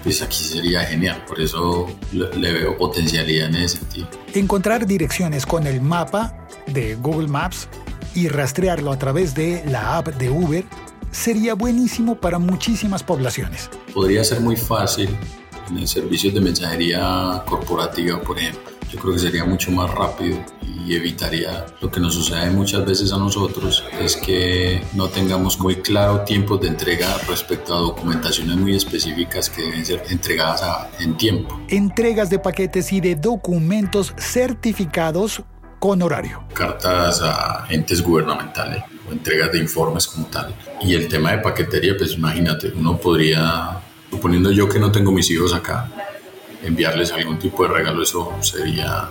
pues 0.03 0.21
aquí 0.21 0.43
sería 0.43 0.81
genial. 0.81 1.23
Por 1.27 1.39
eso 1.39 1.87
le 2.11 2.53
veo 2.53 2.77
potencialidad 2.77 3.49
en 3.49 3.55
ese 3.55 3.77
sentido. 3.77 4.07
Encontrar 4.33 4.85
direcciones 4.85 5.45
con 5.45 5.67
el 5.67 5.81
mapa 5.81 6.47
de 6.67 6.95
Google 6.95 7.27
Maps 7.27 7.67
y 8.15 8.27
rastrearlo 8.27 8.91
a 8.91 8.97
través 8.97 9.35
de 9.35 9.63
la 9.65 9.97
app 9.97 10.07
de 10.07 10.29
Uber 10.29 10.65
sería 11.11 11.53
buenísimo 11.53 12.15
para 12.15 12.39
muchísimas 12.39 13.03
poblaciones. 13.03 13.69
Podría 13.93 14.23
ser 14.23 14.41
muy 14.41 14.55
fácil 14.55 15.09
en 15.69 15.77
el 15.77 15.87
servicio 15.87 16.31
de 16.31 16.41
mensajería 16.41 17.43
corporativa, 17.45 18.19
por 18.21 18.37
ejemplo. 18.37 18.69
Yo 18.91 18.99
creo 18.99 19.13
que 19.13 19.19
sería 19.19 19.45
mucho 19.45 19.71
más 19.71 19.89
rápido 19.93 20.39
y 20.63 20.95
evitaría 20.95 21.67
lo 21.79 21.91
que 21.91 21.99
nos 21.99 22.15
sucede 22.15 22.49
muchas 22.49 22.83
veces 22.85 23.13
a 23.13 23.17
nosotros, 23.17 23.83
es 24.01 24.15
que 24.15 24.81
no 24.93 25.09
tengamos 25.09 25.59
muy 25.59 25.75
claro 25.75 26.21
tiempos 26.21 26.61
de 26.61 26.69
entrega 26.69 27.15
respecto 27.27 27.75
a 27.75 27.77
documentaciones 27.77 28.55
muy 28.55 28.75
específicas 28.75 29.47
que 29.49 29.61
deben 29.61 29.85
ser 29.85 30.03
entregadas 30.09 30.87
en 30.99 31.15
tiempo. 31.17 31.59
Entregas 31.67 32.31
de 32.31 32.39
paquetes 32.39 32.91
y 32.91 32.99
de 32.99 33.15
documentos 33.15 34.15
certificados 34.17 35.43
con 35.79 36.01
horario. 36.01 36.43
Cartas 36.53 37.21
a 37.23 37.65
entes 37.69 38.01
gubernamentales 38.01 38.83
o 39.07 39.11
entregas 39.13 39.51
de 39.51 39.59
informes 39.59 40.07
como 40.07 40.27
tal. 40.27 40.53
Y 40.81 40.93
el 40.93 41.07
tema 41.07 41.31
de 41.31 41.39
paquetería, 41.39 41.95
pues 41.97 42.13
imagínate, 42.13 42.71
uno 42.75 42.97
podría, 42.97 43.79
suponiendo 44.11 44.51
yo 44.51 44.67
que 44.67 44.79
no 44.79 44.91
tengo 44.91 45.11
mis 45.11 45.31
hijos 45.31 45.53
acá, 45.53 45.89
enviarles 46.63 47.11
algún 47.13 47.39
tipo 47.39 47.63
de 47.63 47.69
regalo, 47.69 48.03
eso 48.03 48.33
sería 48.41 49.09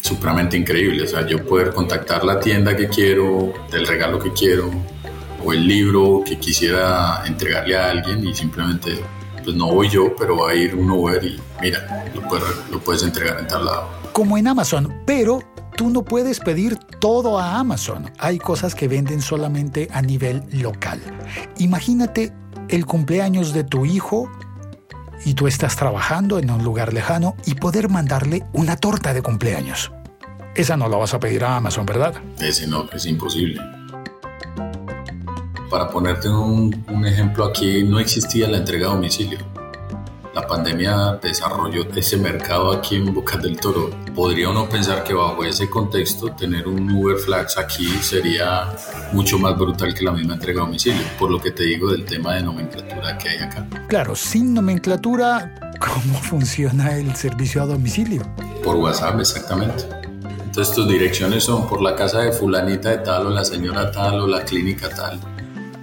supremamente 0.00 0.56
increíble. 0.56 1.04
O 1.04 1.06
sea, 1.06 1.26
yo 1.26 1.44
poder 1.44 1.72
contactar 1.72 2.24
la 2.24 2.40
tienda 2.40 2.74
que 2.76 2.88
quiero, 2.88 3.52
del 3.70 3.86
regalo 3.86 4.18
que 4.18 4.32
quiero, 4.32 4.70
o 5.44 5.52
el 5.52 5.66
libro 5.66 6.22
que 6.26 6.38
quisiera 6.38 7.22
entregarle 7.26 7.76
a 7.76 7.90
alguien 7.90 8.26
y 8.26 8.34
simplemente, 8.34 8.98
pues 9.48 9.56
no 9.56 9.68
voy 9.68 9.88
yo, 9.88 10.14
pero 10.14 10.36
va 10.36 10.50
a 10.50 10.54
ir 10.54 10.74
un 10.74 10.90
Uber 10.90 11.24
y 11.24 11.40
mira, 11.62 12.04
lo 12.14 12.20
puedes, 12.28 12.44
lo 12.70 12.80
puedes 12.80 13.02
entregar 13.02 13.40
en 13.40 13.46
tal 13.46 13.64
lado. 13.64 13.88
Como 14.12 14.36
en 14.36 14.46
Amazon, 14.46 14.94
pero 15.06 15.42
tú 15.74 15.88
no 15.88 16.04
puedes 16.04 16.38
pedir 16.38 16.76
todo 16.76 17.38
a 17.38 17.58
Amazon. 17.58 18.12
Hay 18.18 18.38
cosas 18.38 18.74
que 18.74 18.88
venden 18.88 19.22
solamente 19.22 19.88
a 19.90 20.02
nivel 20.02 20.42
local. 20.52 21.00
Imagínate 21.56 22.30
el 22.68 22.84
cumpleaños 22.84 23.54
de 23.54 23.64
tu 23.64 23.86
hijo 23.86 24.30
y 25.24 25.32
tú 25.32 25.46
estás 25.46 25.76
trabajando 25.76 26.38
en 26.38 26.50
un 26.50 26.62
lugar 26.62 26.92
lejano 26.92 27.34
y 27.46 27.54
poder 27.54 27.88
mandarle 27.88 28.44
una 28.52 28.76
torta 28.76 29.14
de 29.14 29.22
cumpleaños. 29.22 29.90
Esa 30.56 30.76
no 30.76 30.90
la 30.90 30.98
vas 30.98 31.14
a 31.14 31.20
pedir 31.20 31.42
a 31.44 31.56
Amazon, 31.56 31.86
¿verdad? 31.86 32.12
Ese 32.38 32.66
no, 32.66 32.86
es 32.92 33.06
imposible. 33.06 33.62
Para 35.70 35.88
ponerte 35.88 36.28
un, 36.28 36.84
un 36.88 37.06
ejemplo 37.06 37.44
aquí, 37.44 37.82
no 37.82 37.98
existía 37.98 38.48
la 38.48 38.58
entrega 38.58 38.88
a 38.88 38.90
domicilio 38.90 39.38
la 40.38 40.46
pandemia 40.46 41.18
desarrolló 41.20 41.82
ese 41.96 42.16
mercado 42.16 42.70
aquí 42.70 42.94
en 42.94 43.12
Bocas 43.12 43.42
del 43.42 43.58
Toro. 43.58 43.90
Podría 44.14 44.50
uno 44.50 44.68
pensar 44.68 45.02
que 45.02 45.12
bajo 45.12 45.42
ese 45.42 45.68
contexto 45.68 46.28
tener 46.28 46.68
un 46.68 46.88
Uber 46.92 47.16
Flags 47.16 47.58
aquí 47.58 47.88
sería 48.00 48.68
mucho 49.12 49.36
más 49.36 49.58
brutal 49.58 49.92
que 49.92 50.04
la 50.04 50.12
misma 50.12 50.34
entrega 50.34 50.62
a 50.62 50.66
domicilio, 50.66 51.02
por 51.18 51.32
lo 51.32 51.40
que 51.40 51.50
te 51.50 51.64
digo 51.64 51.90
del 51.90 52.04
tema 52.04 52.36
de 52.36 52.42
nomenclatura 52.42 53.18
que 53.18 53.30
hay 53.30 53.38
acá. 53.38 53.66
Claro, 53.88 54.14
sin 54.14 54.54
nomenclatura, 54.54 55.72
¿cómo 55.80 56.18
funciona 56.22 56.96
el 56.96 57.16
servicio 57.16 57.60
a 57.62 57.66
domicilio? 57.66 58.22
Por 58.62 58.76
WhatsApp, 58.76 59.18
exactamente. 59.18 59.86
Entonces 60.44 60.72
tus 60.72 60.88
direcciones 60.88 61.42
son 61.42 61.66
por 61.66 61.82
la 61.82 61.96
casa 61.96 62.20
de 62.20 62.30
fulanita 62.30 62.90
de 62.90 62.98
tal 62.98 63.26
o 63.26 63.30
la 63.30 63.44
señora 63.44 63.90
tal 63.90 64.20
o 64.20 64.26
la 64.28 64.44
clínica 64.44 64.88
tal 64.88 65.18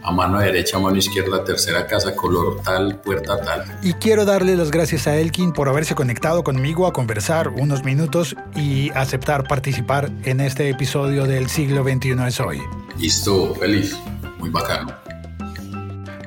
a 0.06 0.12
mano 0.12 0.40
derecha, 0.40 0.78
a 0.78 0.80
mano 0.80 0.98
izquierda, 0.98 1.44
tercera 1.44 1.88
casa, 1.88 2.16
color 2.16 2.62
tal, 2.62 2.98
puerta 3.02 3.42
tal. 3.42 3.80
Y 3.82 3.94
quiero 3.94 4.24
darle 4.24 4.56
las 4.56 4.70
gracias 4.70 5.08
a 5.08 5.18
Elkin 5.18 5.52
por 5.52 5.68
haberse 5.68 5.96
conectado 5.96 6.44
conmigo 6.44 6.86
a 6.86 6.94
conversar 6.94 7.50
unos 7.50 7.84
minutos 7.84 8.36
y 8.56 8.92
aceptar 8.92 9.48
participar 9.48 10.12
en 10.24 10.42
este 10.42 10.70
episodio 10.70 11.26
del 11.26 11.50
siglo 11.50 11.84
XXI 11.84 12.16
es 12.28 12.40
hoy. 12.40 12.62
Listo, 13.00 13.56
feliz, 13.56 13.98
muy 14.38 14.52
bacano. 14.52 14.94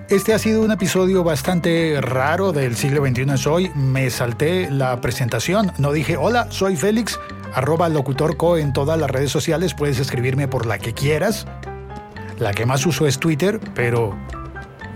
Este 0.08 0.34
ha 0.34 0.38
sido 0.38 0.62
un 0.62 0.72
episodio 0.72 1.22
bastante 1.22 2.00
raro 2.00 2.50
del 2.50 2.74
siglo 2.74 3.06
XXI 3.06 3.32
es 3.32 3.46
hoy. 3.46 3.70
Me 3.76 4.10
salté 4.10 4.70
la 4.70 5.00
presentación, 5.00 5.70
no 5.78 5.92
dije 5.92 6.16
hola, 6.16 6.48
soy 6.50 6.76
Félix, 6.76 7.20
arroba 7.54 7.88
locutorco 7.88 8.58
en 8.58 8.72
todas 8.72 8.98
las 8.98 9.10
redes 9.10 9.30
sociales, 9.30 9.74
puedes 9.74 10.00
escribirme 10.00 10.48
por 10.48 10.66
la 10.66 10.78
que 10.78 10.94
quieras. 10.94 11.46
La 12.38 12.52
que 12.52 12.66
más 12.66 12.86
uso 12.86 13.06
es 13.06 13.18
Twitter, 13.18 13.60
pero 13.74 14.16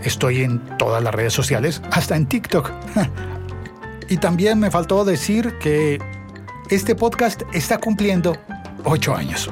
estoy 0.04 0.42
en 0.42 0.61
todas 0.78 1.02
las 1.02 1.14
redes 1.14 1.32
sociales, 1.32 1.82
hasta 1.90 2.16
en 2.16 2.26
TikTok. 2.26 2.70
y 4.08 4.16
también 4.18 4.61
me 4.61 4.70
faltó 4.70 5.04
decir 5.04 5.58
que 5.58 5.99
este 6.70 6.94
podcast 6.94 7.42
está 7.52 7.78
cumpliendo 7.78 8.37
ocho 8.84 9.14
años. 9.14 9.50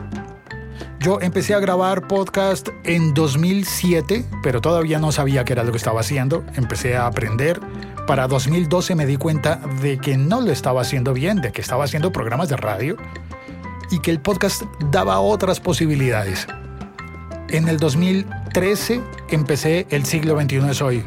Yo 1.01 1.19
empecé 1.21 1.55
a 1.55 1.61
grabar 1.61 2.07
podcast 2.07 2.69
en 2.85 3.15
2007, 3.15 4.25
pero 4.43 4.61
todavía 4.61 4.99
no 4.99 5.13
sabía 5.13 5.45
qué 5.45 5.55
era 5.55 5.65
lo 5.65 5.73
que 5.73 5.79
estaba 5.79 6.01
haciendo. 6.01 6.45
Empecé 6.55 6.97
a 6.97 7.07
aprender. 7.07 7.59
Para 8.07 8.29
2012 8.29 8.95
me 8.95 9.07
di 9.07 9.17
cuenta 9.17 9.57
de 9.81 9.99
que 9.99 10.17
no 10.17 10.43
lo 10.43 10.53
estaba 10.53 10.83
haciendo 10.83 11.15
bien, 11.15 11.41
de 11.41 11.53
que 11.53 11.63
estaba 11.63 11.85
haciendo 11.85 12.13
programas 12.13 12.51
de 12.51 12.57
radio 12.57 12.97
y 13.91 14.01
que 14.01 14.11
el 14.11 14.21
podcast 14.21 14.63
daba 14.91 15.21
otras 15.21 15.59
posibilidades. 15.59 16.47
En 17.53 17.67
el 17.67 17.79
2013 17.79 19.03
empecé 19.31 19.85
El 19.91 20.05
siglo 20.07 20.41
XXI 20.41 20.71
es 20.71 20.81
hoy, 20.81 21.05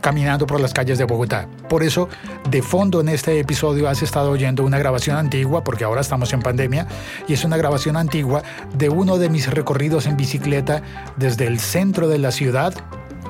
caminando 0.00 0.44
por 0.44 0.60
las 0.60 0.74
calles 0.74 0.98
de 0.98 1.04
Bogotá. 1.04 1.46
Por 1.68 1.84
eso, 1.84 2.08
de 2.50 2.62
fondo 2.62 3.00
en 3.00 3.08
este 3.08 3.38
episodio 3.38 3.88
has 3.88 4.02
estado 4.02 4.32
oyendo 4.32 4.64
una 4.64 4.78
grabación 4.78 5.16
antigua, 5.16 5.62
porque 5.62 5.84
ahora 5.84 6.00
estamos 6.00 6.32
en 6.32 6.42
pandemia, 6.42 6.88
y 7.28 7.34
es 7.34 7.44
una 7.44 7.56
grabación 7.56 7.96
antigua 7.96 8.42
de 8.74 8.88
uno 8.88 9.18
de 9.18 9.28
mis 9.28 9.48
recorridos 9.48 10.06
en 10.06 10.16
bicicleta 10.16 10.82
desde 11.16 11.46
el 11.46 11.60
centro 11.60 12.08
de 12.08 12.18
la 12.18 12.32
ciudad 12.32 12.74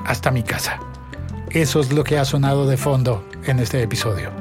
hasta 0.07 0.31
mi 0.31 0.41
casa. 0.41 0.79
Eso 1.51 1.79
es 1.79 1.93
lo 1.93 2.03
que 2.03 2.17
ha 2.17 2.25
sonado 2.25 2.67
de 2.67 2.77
fondo 2.77 3.23
en 3.45 3.59
este 3.59 3.83
episodio. 3.83 4.31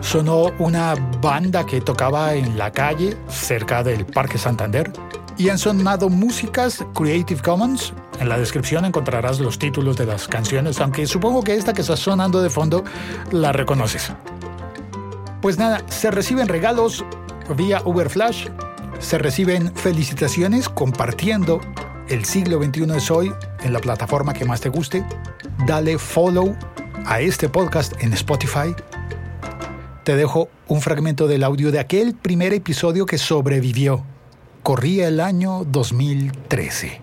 Sonó 0.00 0.50
una 0.58 0.94
banda 1.20 1.64
que 1.64 1.80
tocaba 1.80 2.34
en 2.34 2.58
la 2.58 2.72
calle 2.72 3.16
cerca 3.28 3.84
del 3.84 4.04
Parque 4.04 4.36
Santander 4.36 4.90
y 5.38 5.48
han 5.48 5.58
sonado 5.58 6.08
músicas 6.08 6.84
Creative 6.94 7.40
Commons. 7.42 7.92
En 8.20 8.28
la 8.28 8.38
descripción 8.38 8.84
encontrarás 8.84 9.40
los 9.40 9.58
títulos 9.58 9.96
de 9.96 10.06
las 10.06 10.28
canciones, 10.28 10.80
aunque 10.80 11.06
supongo 11.06 11.42
que 11.42 11.54
esta 11.54 11.72
que 11.72 11.82
está 11.82 11.96
sonando 11.96 12.42
de 12.42 12.50
fondo 12.50 12.84
la 13.30 13.52
reconoces. 13.52 14.12
Pues 15.42 15.58
nada, 15.58 15.82
se 15.88 16.10
reciben 16.10 16.48
regalos 16.48 17.04
vía 17.56 17.82
Uber 17.84 18.10
Flash, 18.10 18.48
se 18.98 19.18
reciben 19.18 19.74
felicitaciones 19.74 20.68
compartiendo 20.68 21.60
el 22.08 22.24
siglo 22.24 22.62
XXI 22.62 22.96
es 22.96 23.10
hoy 23.10 23.32
en 23.62 23.72
la 23.72 23.80
plataforma 23.80 24.32
que 24.32 24.44
más 24.44 24.60
te 24.60 24.68
guste. 24.68 25.04
Dale 25.66 25.98
follow 25.98 26.56
a 27.04 27.20
este 27.20 27.48
podcast 27.48 28.00
en 28.02 28.12
Spotify. 28.12 28.74
Te 30.04 30.14
dejo 30.14 30.48
un 30.68 30.80
fragmento 30.80 31.26
del 31.26 31.42
audio 31.42 31.72
de 31.72 31.80
aquel 31.80 32.14
primer 32.14 32.52
episodio 32.52 33.06
que 33.06 33.18
sobrevivió. 33.18 34.04
Corría 34.66 35.06
el 35.06 35.20
año 35.20 35.62
2013. 35.64 37.00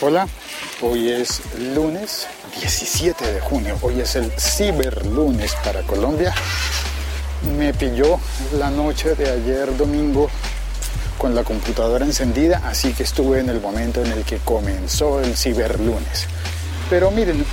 Hola, 0.00 0.26
hoy 0.82 1.10
es 1.10 1.40
lunes 1.72 2.26
17 2.58 3.32
de 3.32 3.40
junio. 3.40 3.78
Hoy 3.80 4.00
es 4.00 4.16
el 4.16 4.32
ciberlunes 4.32 5.54
para 5.62 5.82
Colombia 5.82 6.34
me 7.56 7.72
pilló 7.72 8.18
la 8.58 8.70
noche 8.70 9.14
de 9.14 9.30
ayer 9.30 9.76
domingo 9.76 10.28
con 11.16 11.36
la 11.36 11.44
computadora 11.44 12.04
encendida, 12.04 12.60
así 12.64 12.92
que 12.92 13.04
estuve 13.04 13.38
en 13.38 13.50
el 13.50 13.60
momento 13.60 14.04
en 14.04 14.10
el 14.10 14.24
que 14.24 14.38
comenzó 14.38 15.20
el 15.20 15.36
ciberlunes. 15.36 16.26
Pero 16.90 17.12
miren, 17.12 17.46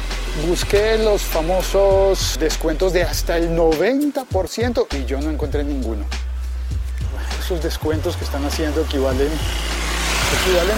busqué 0.45 0.97
los 0.97 1.21
famosos 1.21 2.37
descuentos 2.39 2.93
de 2.93 3.03
hasta 3.03 3.37
el 3.37 3.55
90% 3.55 4.87
y 4.95 5.05
yo 5.05 5.19
no 5.21 5.31
encontré 5.31 5.63
ninguno. 5.63 6.05
Esos 7.39 7.63
descuentos 7.63 8.17
que 8.17 8.25
están 8.25 8.45
haciendo 8.45 8.81
equivalen, 8.81 9.29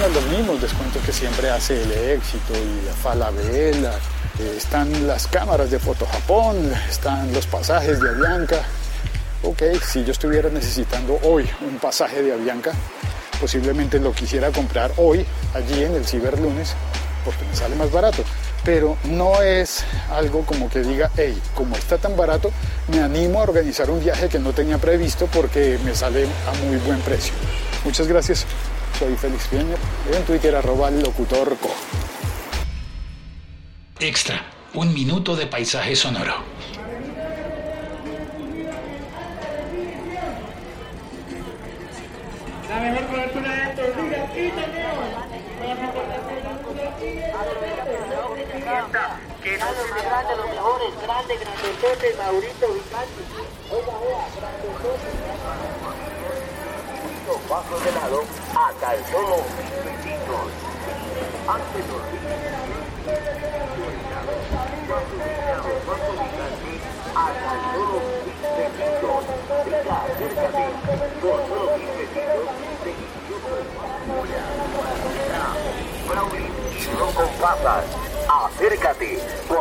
a 0.04 0.08
los 0.08 0.26
mismos 0.28 0.62
descuentos 0.62 1.02
que 1.04 1.12
siempre 1.12 1.50
hace 1.50 1.82
el 1.82 1.92
éxito 1.92 2.54
y 2.54 2.86
la 2.86 2.94
Falabella. 2.94 3.94
Eh, 4.40 4.56
están 4.56 5.08
las 5.08 5.28
cámaras 5.28 5.72
de 5.72 5.80
Foto 5.80 6.06
Japón, 6.06 6.72
están 6.90 7.34
los 7.34 7.46
pasajes 7.48 8.00
de 8.00 8.10
Avianca 8.10 8.64
ok, 9.44 9.62
si 9.86 10.04
yo 10.04 10.12
estuviera 10.12 10.50
necesitando 10.50 11.20
hoy 11.24 11.50
un 11.62 11.78
pasaje 11.80 12.22
de 12.22 12.34
Avianca, 12.34 12.72
posiblemente 13.40 14.00
lo 14.00 14.12
quisiera 14.12 14.52
comprar 14.52 14.92
hoy, 14.98 15.26
allí 15.54 15.84
en 15.84 15.96
el 15.96 16.06
Ciberlunes, 16.06 16.74
porque 17.24 17.46
me 17.46 17.56
sale 17.56 17.76
más 17.76 17.92
barato. 17.92 18.24
Pero 18.64 18.98
no 19.06 19.42
es 19.42 19.86
algo 20.12 20.46
como 20.46 20.70
que 20.70 20.82
diga, 20.82 21.10
hey, 21.16 21.40
como 21.56 21.76
está 21.76 21.98
tan 21.98 22.18
barato, 22.18 22.52
me 22.90 23.02
animo 23.02 23.40
a 23.40 23.44
organizar 23.44 23.90
un 23.90 24.04
viaje 24.04 24.28
que 24.30 24.40
no 24.40 24.54
tenía 24.54 24.78
previsto 24.78 25.28
porque 25.28 25.80
me 25.86 25.96
sale 25.96 26.26
a 26.26 26.66
muy 26.66 26.78
buen 26.78 27.00
precio. 27.02 27.34
Muchas 27.84 28.08
gracias. 28.08 28.46
Soy 28.98 29.16
Félix 29.16 29.48
Pieña, 29.48 29.76
en 30.14 30.24
Twitter 30.24 30.56
arroba 30.56 30.92
locutorco. 30.92 31.70
Extra, 34.00 34.44
un 34.74 34.94
minuto 34.94 35.36
de 35.36 35.48
paisaje 35.48 35.96
sonoro. 35.96 36.36
La 42.70 42.80
mejor 42.82 43.08
cobertura 43.08 43.52
de 43.52 43.64
estos 43.72 43.96
días 43.96 44.30
y 44.38 44.52
tenemos 48.70 48.92
que 49.42 49.58
no 49.58 49.66
se 49.74 49.94
me 49.94 50.02
grande 50.02 50.36
los 50.36 50.46
mejores, 50.50 51.02
grande, 51.02 51.38
grandesote, 51.38 52.16
Maurito 52.18 52.68
Vicanti. 52.74 53.24
Oiga, 53.72 53.94
oiga, 53.98 54.28
grandesote. 54.38 55.10
Paso 57.48 57.80
de 57.80 57.92
lado 57.92 58.24
a 58.56 58.74
calzón. 58.80 59.44
Antes 61.48 61.88
los 61.90 62.02
a 67.16 67.32
calzón 67.42 68.02
besitos. 68.58 69.24
Venga, 69.66 69.98
acércate. 70.04 70.64
Por 71.22 71.40
solo 71.48 71.64
15 71.76 72.22
no. 77.64 78.09
Acércate. 78.80 79.20
Por 79.48 79.59